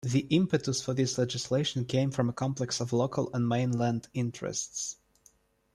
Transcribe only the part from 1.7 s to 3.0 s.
came from a complex of